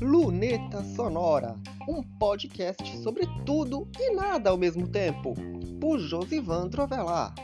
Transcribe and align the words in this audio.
Luneta 0.00 0.84
Sonora, 0.84 1.56
um 1.88 2.02
podcast 2.02 2.98
sobre 2.98 3.26
tudo 3.44 3.88
e 3.98 4.14
nada 4.14 4.50
ao 4.50 4.56
mesmo 4.56 4.86
tempo, 4.86 5.34
por 5.80 5.98
Josivan 5.98 6.68
Trovelar. 6.68 7.34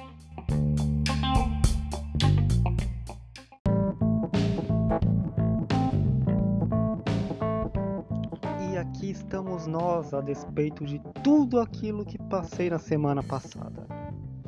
E 8.71 8.77
aqui 8.77 9.11
estamos 9.11 9.67
nós 9.67 10.15
a 10.15 10.21
despeito 10.21 10.85
de 10.85 11.01
tudo 11.23 11.59
aquilo 11.59 12.05
que 12.05 12.19
passei 12.19 12.71
na 12.71 12.79
semana 12.79 13.23
passada. 13.23 13.87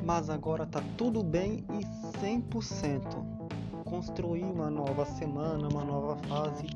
Mas 0.03 0.29
agora 0.29 0.65
tá 0.65 0.81
tudo 0.97 1.21
bem 1.21 1.65
e 1.69 1.83
100%. 2.19 3.36
Construí 3.89 4.43
uma 4.43 4.69
nova 4.69 5.05
semana, 5.05 5.67
uma 5.69 5.83
nova 5.83 6.17
fase 6.27 6.67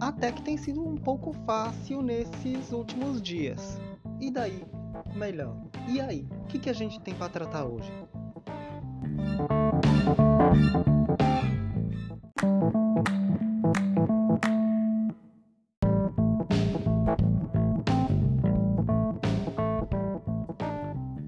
até 0.00 0.30
que 0.30 0.42
tem 0.42 0.56
sido 0.56 0.86
um 0.86 0.96
pouco 0.96 1.32
fácil 1.44 2.02
nesses 2.02 2.72
últimos 2.72 3.20
dias. 3.20 3.78
E 4.20 4.30
daí? 4.30 4.64
Melhor. 5.14 5.56
E 5.88 6.00
aí? 6.00 6.26
O 6.42 6.46
que, 6.46 6.58
que 6.58 6.70
a 6.70 6.72
gente 6.72 7.00
tem 7.00 7.14
para 7.14 7.28
tratar 7.28 7.64
hoje? 7.64 7.90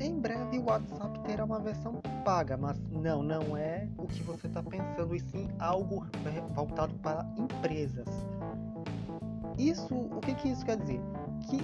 Em 0.01 0.21
breve 0.21 0.59
o 0.59 0.65
WhatsApp 0.65 1.21
terá 1.21 1.45
uma 1.45 1.61
versão 1.61 2.01
paga, 2.29 2.59
mas 2.59 2.79
não, 2.91 3.23
não 3.23 3.57
é 3.57 3.89
o 3.97 4.07
que 4.07 4.23
você 4.23 4.49
está 4.49 4.63
pensando, 4.63 5.17
e 5.17 5.19
sim 5.19 5.49
algo 5.59 6.07
voltado 6.51 6.93
para 6.97 7.27
empresas. 7.39 8.07
Isso, 9.57 9.95
o 9.95 10.21
que, 10.21 10.35
que 10.35 10.51
isso 10.51 10.63
quer 10.63 10.77
dizer? 10.77 11.01
Que 11.49 11.59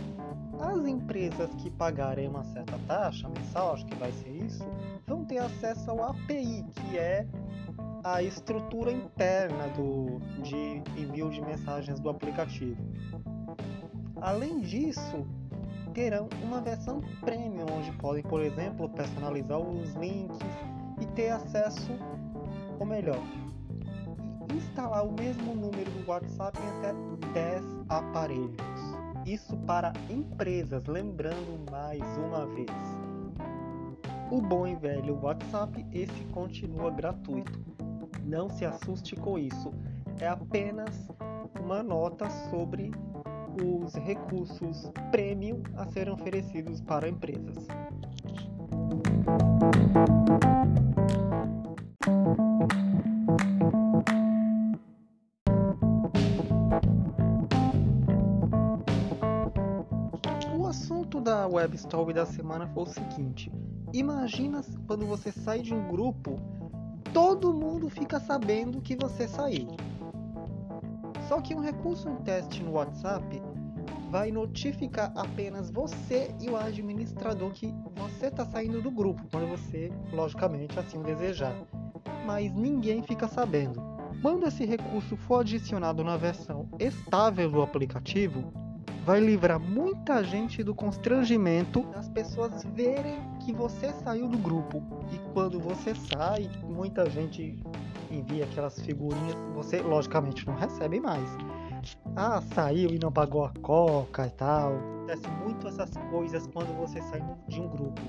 as 0.58 0.86
empresas 0.86 1.55
que 1.56 1.70
pagarem 1.70 2.28
uma 2.28 2.42
certa 2.44 2.78
taxa 2.88 3.28
mensal, 3.28 3.75
acho 3.75 3.84
que 3.84 3.94
vai 3.97 4.11
ser 4.11 4.30
isso, 4.30 4.64
vão 5.06 5.22
ter 5.27 5.36
acesso 5.36 5.91
ao 5.91 6.03
API, 6.03 6.64
que 6.70 6.97
é 6.97 7.28
a 8.03 8.22
estrutura 8.22 8.91
interna 8.91 9.69
do, 9.77 10.19
de 10.42 10.83
envio 10.98 11.28
de 11.28 11.42
mensagens 11.42 12.00
do 12.00 12.08
aplicativo. 12.08 12.83
Além 14.19 14.60
disso, 14.62 15.27
terão 15.95 16.28
uma 16.42 16.61
versão 16.61 17.00
premium, 17.20 17.67
onde 17.78 17.92
podem, 17.92 18.23
por 18.25 18.42
exemplo, 18.42 18.89
personalizar 18.89 19.59
os 19.59 19.95
links 19.95 20.39
e 21.00 21.06
ter 21.06 21.31
acesso, 21.31 21.92
ou 22.78 22.84
melhor, 22.84 23.23
instalar 24.55 25.06
o 25.06 25.12
mesmo 25.12 25.55
número 25.55 25.91
do 25.91 26.09
WhatsApp 26.09 26.59
em 26.61 26.69
até 26.78 26.92
10 27.33 27.65
aparelhos. 27.89 28.95
Isso 29.25 29.56
para 29.59 29.92
empresas, 30.11 30.84
lembrando 30.87 31.70
mais 31.70 32.03
uma 32.19 32.45
vez. 32.47 32.70
O 34.31 34.41
bom 34.41 34.67
e 34.67 34.75
velho 34.75 35.19
WhatsApp, 35.22 35.87
esse 35.92 36.25
continua 36.33 36.91
gratuito. 36.91 37.59
Não 38.25 38.50
se 38.50 38.65
assuste 38.65 39.15
com 39.15 39.39
isso. 39.39 39.72
É 40.19 40.27
apenas 40.27 41.09
uma 41.62 41.83
nota 41.83 42.28
sobre 42.50 42.91
os 43.62 43.94
recursos 43.94 44.91
premium 45.10 45.62
a 45.77 45.86
serem 45.86 46.12
oferecidos 46.12 46.80
para 46.80 47.08
empresas. 47.08 47.66
O 60.59 60.66
assunto 60.66 61.21
da 61.21 61.47
Web 61.47 61.76
Story 61.76 62.12
da 62.12 62.26
semana 62.26 62.66
foi 62.69 62.82
o 62.82 62.86
seguinte: 62.86 63.53
imagina 63.92 64.62
quando 64.86 65.06
você 65.06 65.31
sai 65.31 65.60
de 65.60 65.72
um 65.72 65.86
grupo, 65.88 66.41
todo 67.12 67.54
mundo 67.54 67.88
fica 67.88 68.19
sabendo 68.19 68.81
que 68.81 68.97
você 68.97 69.28
saiu. 69.28 69.69
Só 71.28 71.41
que 71.41 71.54
um 71.54 71.60
recurso 71.60 72.09
em 72.09 72.16
teste 72.16 72.62
no 72.62 72.72
WhatsApp 72.72 73.42
vai 74.14 74.30
notificar 74.30 75.12
apenas 75.16 75.72
você 75.72 76.32
e 76.41 76.48
o 76.48 76.56
administrador 76.56 77.50
que 77.50 77.75
você 77.97 78.26
está 78.26 78.47
saindo 78.47 78.80
do 78.80 78.88
grupo, 78.88 79.20
quando 79.28 79.48
você, 79.48 79.91
logicamente, 80.12 80.78
assim 80.78 81.02
desejar. 81.02 81.52
Mas 82.24 82.54
ninguém 82.54 83.03
fica 83.03 83.26
sabendo. 83.26 83.82
Quando 84.22 84.47
esse 84.47 84.64
recurso 84.64 85.16
for 85.16 85.41
adicionado 85.41 86.04
na 86.04 86.16
versão 86.16 86.69
estável 86.78 87.50
do 87.50 87.60
aplicativo, 87.60 88.53
vai 89.04 89.19
livrar 89.19 89.58
muita 89.58 90.22
gente 90.22 90.62
do 90.62 90.76
constrangimento 90.76 91.82
das 91.86 92.08
pessoas 92.08 92.62
verem 92.72 93.19
que 93.44 93.53
você 93.53 93.92
saiu 93.94 94.28
do 94.28 94.38
grupo. 94.38 94.80
E 95.12 95.19
quando 95.32 95.58
você 95.58 95.92
sai, 95.92 96.48
muita 96.62 97.10
gente 97.10 97.60
envia 98.12 98.44
aquelas 98.44 98.80
figurinhas, 98.80 99.34
você 99.53 99.82
logicamente 99.82 100.47
não 100.47 100.54
recebe 100.54 101.00
mais. 101.00 101.28
Ah, 102.17 102.43
saiu 102.55 102.91
e 102.91 102.99
não 102.99 103.12
pagou 103.12 103.45
a 103.45 103.53
coca 103.62 104.27
e 104.27 104.31
tal. 104.31 104.72
Acontece 104.75 105.28
muito 105.43 105.69
essas 105.69 105.91
coisas 106.11 106.47
quando 106.49 106.77
você 106.78 107.00
sai 107.03 107.22
de 107.49 107.61
um 107.61 107.69
grupo. 107.69 108.00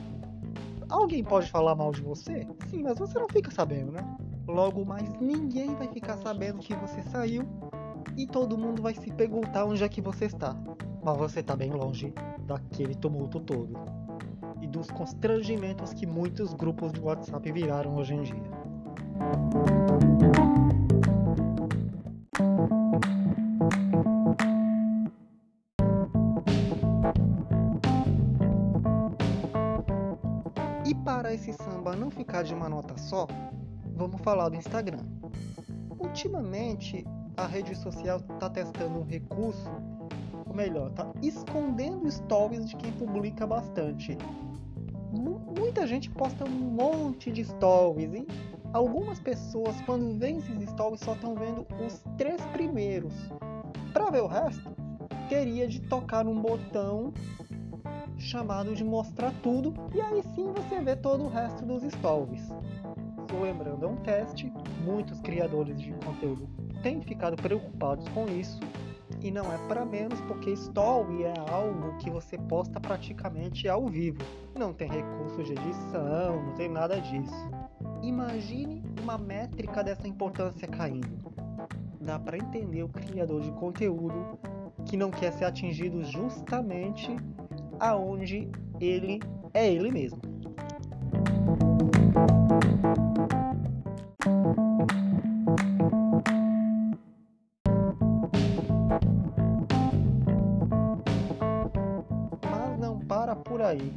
Alguém 0.90 1.24
pode 1.24 1.50
falar 1.50 1.76
mal 1.76 1.92
de 1.92 2.02
você? 2.02 2.48
Sim, 2.70 2.84
mas 2.84 2.98
você 2.98 3.20
não 3.20 3.28
fica 3.28 3.52
sabendo, 3.52 3.92
né? 3.92 4.18
Logo 4.48 4.86
mais 4.86 5.10
ninguém 5.20 5.74
vai 5.76 5.88
ficar 5.88 6.18
sabendo 6.18 6.60
que 6.60 6.76
você 6.76 7.02
saiu 7.04 7.44
e 8.16 8.28
todo 8.28 8.58
mundo 8.58 8.82
vai 8.82 8.94
se 8.94 9.12
perguntar 9.12 9.66
onde 9.66 9.84
é 9.84 9.90
que 9.90 10.02
você 10.02 10.26
está. 10.26 10.56
Mas 11.04 11.18
você 11.18 11.40
está 11.40 11.56
bem 11.56 11.72
longe 11.72 12.14
daquele 12.46 12.96
tumulto 12.96 13.40
todo 13.40 13.74
e 14.62 14.68
dos 14.68 14.90
constrangimentos 14.92 15.94
que 15.94 16.06
muitos 16.06 16.54
grupos 16.54 16.92
de 16.94 17.00
WhatsApp 17.00 17.52
viraram 17.52 17.96
hoje 17.96 18.14
em 18.14 18.22
dia. 18.22 18.44
Samba 31.86 31.96
não 31.96 32.10
ficar 32.10 32.44
de 32.44 32.54
uma 32.54 32.68
nota 32.68 32.98
só, 32.98 33.28
vamos 33.96 34.20
falar 34.22 34.50
do 34.50 34.56
Instagram. 34.56 35.06
Ultimamente, 36.00 37.06
a 37.38 37.46
rede 37.46 37.76
social 37.76 38.18
está 38.18 38.50
testando 38.50 39.00
um 39.00 39.04
recurso, 39.04 39.70
ou 40.48 40.56
melhor, 40.56 40.90
está 40.90 41.12
escondendo 41.22 42.10
stories 42.10 42.68
de 42.68 42.76
quem 42.76 42.92
publica 42.94 43.46
bastante. 43.46 44.18
Muita 45.58 45.86
gente 45.86 46.10
posta 46.10 46.44
um 46.46 46.50
monte 46.50 47.32
de 47.32 47.46
stories 47.46 48.14
e 48.14 48.28
algumas 48.74 49.20
pessoas, 49.20 49.80
quando 49.82 50.18
veem 50.18 50.38
esses 50.38 50.70
stories, 50.70 51.02
só 51.02 51.14
estão 51.14 51.36
vendo 51.36 51.68
os 51.86 52.04
três 52.18 52.42
primeiros. 52.48 53.14
Para 53.94 54.10
ver 54.10 54.24
o 54.24 54.28
resto, 54.28 54.76
teria 55.30 55.68
de 55.68 55.80
tocar 55.82 56.26
num 56.26 56.42
botão 56.42 57.14
chamado 58.18 58.76
de 58.76 58.84
mostrar 58.84 59.34
tudo 59.42 59.74
e 59.94 60.02
aí 60.02 60.24
sim 60.34 60.52
você 60.52 60.80
vê 60.82 60.96
todo 60.96 61.24
o 61.24 61.30
resto 61.30 61.66
dos 61.66 61.84
stories. 61.84 62.44
Estou 63.22 63.42
lembrando, 63.42 63.86
é 63.86 63.88
um 63.88 63.98
teste, 63.98 64.52
muitos 64.84 65.20
criadores 65.22 65.80
de 65.80 65.92
conteúdo 65.94 66.48
têm 66.86 67.02
ficado 67.02 67.36
preocupados 67.36 68.08
com 68.10 68.28
isso 68.28 68.60
e 69.20 69.32
não 69.32 69.52
é 69.52 69.58
para 69.68 69.84
menos 69.84 70.22
porque 70.22 70.52
story 70.52 71.24
é 71.24 71.34
algo 71.52 71.98
que 71.98 72.12
você 72.12 72.38
posta 72.38 72.80
praticamente 72.80 73.68
ao 73.68 73.88
vivo. 73.88 74.20
Não 74.56 74.72
tem 74.72 74.88
recursos 74.88 75.48
de 75.48 75.54
edição, 75.54 76.44
não 76.46 76.54
tem 76.54 76.70
nada 76.70 77.02
disso. 77.02 77.50
Imagine 78.04 78.84
uma 79.02 79.18
métrica 79.18 79.84
dessa 79.84 80.08
importância 80.08 80.68
caindo. 80.68 81.34
Dá 82.00 82.20
para 82.20 82.38
entender 82.38 82.84
o 82.84 82.90
criador 82.90 83.42
de 83.42 83.52
conteúdo 83.54 84.38
que 84.86 84.96
não 84.96 85.10
quer 85.10 85.34
ser 85.34 85.46
atingido 85.46 86.04
justamente 86.04 87.16
aonde 87.80 88.50
ele 88.80 89.20
é 89.54 89.72
ele 89.72 89.92
mesmo. 89.92 90.20
Mas 102.52 102.80
não 102.80 103.00
para 103.00 103.36
por 103.36 103.62
aí. 103.62 103.94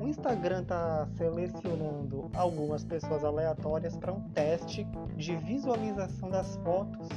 O 0.00 0.06
Instagram 0.06 0.62
está 0.62 1.06
selecionando 1.16 2.30
algumas 2.34 2.84
pessoas 2.84 3.24
aleatórias 3.24 3.96
para 3.96 4.12
um 4.12 4.20
teste 4.30 4.86
de 5.16 5.36
visualização 5.36 6.30
das 6.30 6.56
fotos 6.56 7.08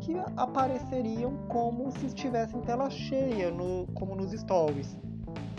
que 0.00 0.16
apareceriam 0.36 1.36
como 1.48 1.90
se 1.92 2.06
estivessem 2.06 2.60
tela 2.62 2.90
cheia, 2.90 3.50
no, 3.50 3.86
como 3.94 4.14
nos 4.14 4.32
stories. 4.32 4.98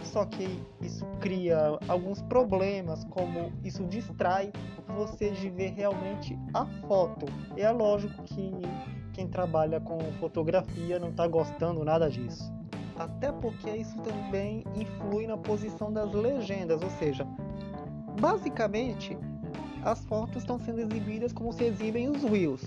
Só 0.03 0.25
que 0.25 0.59
isso 0.81 1.05
cria 1.19 1.77
alguns 1.87 2.21
problemas, 2.23 3.05
como 3.05 3.51
isso 3.63 3.85
distrai 3.85 4.51
você 4.89 5.29
de 5.29 5.49
ver 5.49 5.71
realmente 5.71 6.37
a 6.53 6.65
foto. 6.87 7.25
E 7.55 7.61
é 7.61 7.71
lógico 7.71 8.21
que 8.23 8.51
quem 9.13 9.27
trabalha 9.27 9.79
com 9.79 9.99
fotografia 10.19 10.99
não 10.99 11.09
está 11.09 11.27
gostando 11.27 11.83
nada 11.85 12.09
disso. 12.09 12.51
Até 12.97 13.31
porque 13.31 13.69
isso 13.69 13.97
também 14.01 14.63
influi 14.75 15.27
na 15.27 15.37
posição 15.37 15.91
das 15.91 16.11
legendas, 16.11 16.81
ou 16.81 16.89
seja, 16.91 17.25
basicamente 18.19 19.17
as 19.83 20.03
fotos 20.05 20.43
estão 20.43 20.59
sendo 20.59 20.81
exibidas 20.81 21.33
como 21.33 21.51
se 21.51 21.63
exibem 21.63 22.09
os 22.09 22.21
reels, 22.23 22.63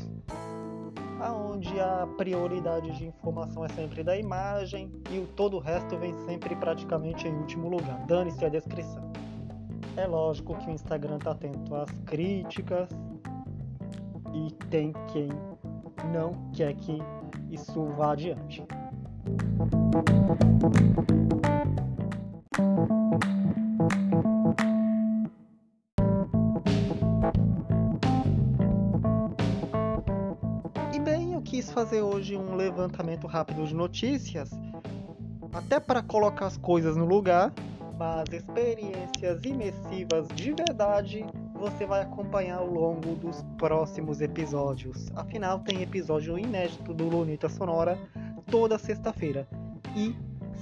aonde 1.25 1.81
a 1.81 2.06
prioridade 2.19 2.91
de 2.99 3.06
informação 3.06 3.65
é 3.65 3.69
sempre 3.71 4.05
da 4.05 4.17
imagem 4.17 4.93
e 5.11 5.19
o 5.19 5.26
todo 5.26 5.56
o 5.56 5.61
resto 5.61 5.97
vem 5.97 6.15
sempre 6.26 6.55
praticamente 6.55 7.26
em 7.26 7.35
último 7.35 7.69
lugar. 7.69 8.05
Dane-se 8.06 8.44
a 8.44 8.49
descrição. 8.50 9.11
É 9.97 10.06
lógico 10.06 10.55
que 10.59 10.69
o 10.69 10.71
Instagram 10.71 11.17
está 11.17 11.31
atento 11.31 11.75
às 11.75 11.91
críticas 12.05 12.88
e 14.35 14.53
tem 14.67 14.93
quem 15.12 15.29
não 16.12 16.50
quer 16.53 16.75
que 16.75 16.99
isso 17.50 17.85
vá 17.97 18.12
adiante. 18.12 18.62
E 24.20 24.33
quis 31.64 31.72
fazer 31.72 32.02
hoje 32.02 32.37
um 32.37 32.56
levantamento 32.56 33.26
rápido 33.26 33.66
de 33.66 33.75
notícias, 33.75 34.50
até 35.50 35.81
para 35.81 36.02
colocar 36.02 36.46
as 36.46 36.58
coisas 36.58 36.94
no 36.94 37.06
lugar, 37.06 37.55
mas 37.99 38.31
experiências 38.31 39.43
imersivas 39.44 40.28
de 40.34 40.52
verdade 40.52 41.25
você 41.55 41.87
vai 41.87 42.02
acompanhar 42.02 42.58
ao 42.58 42.66
longo 42.66 43.14
dos 43.14 43.43
próximos 43.56 44.20
episódios. 44.20 45.11
Afinal, 45.16 45.61
tem 45.61 45.81
episódio 45.81 46.38
inédito 46.38 46.93
do 46.93 47.08
Lunita 47.08 47.49
Sonora 47.49 47.99
toda 48.50 48.78
sexta-feira 48.78 49.49
e 49.96 50.14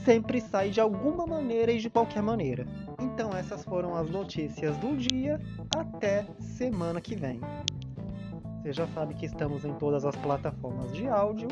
sempre 0.04 0.40
sai 0.40 0.70
de 0.70 0.80
alguma 0.80 1.26
maneira 1.26 1.72
e 1.72 1.80
de 1.80 1.90
qualquer 1.90 2.22
maneira. 2.22 2.64
Então, 3.00 3.30
essas 3.36 3.64
foram 3.64 3.96
as 3.96 4.08
notícias 4.08 4.76
do 4.76 4.96
dia. 4.96 5.40
Até 5.74 6.26
semana 6.38 7.00
que 7.00 7.16
vem. 7.16 7.40
Você 8.62 8.72
já 8.72 8.86
sabe 8.88 9.14
que 9.14 9.26
estamos 9.26 9.64
em 9.64 9.74
todas 9.74 10.04
as 10.04 10.14
plataformas 10.14 10.92
de 10.92 11.08
áudio 11.08 11.48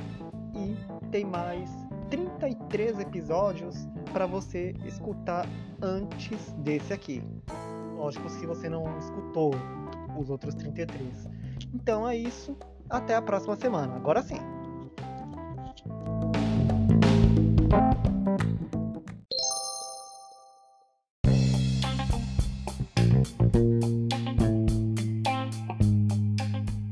e 0.54 0.76
tem 1.10 1.24
mais 1.24 1.68
33 2.08 3.00
episódios 3.00 3.88
para 4.12 4.26
você 4.26 4.76
escutar 4.84 5.44
antes 5.82 6.52
desse 6.58 6.92
aqui. 6.92 7.20
Lógico, 7.96 8.28
se 8.28 8.46
você 8.46 8.68
não 8.68 8.96
escutou 8.96 9.50
os 10.16 10.30
outros 10.30 10.54
33. 10.54 11.28
Então 11.74 12.08
é 12.08 12.16
isso. 12.16 12.56
Até 12.88 13.16
a 13.16 13.22
próxima 13.22 13.56
semana. 13.56 13.96
Agora 13.96 14.22
sim. 14.22 14.38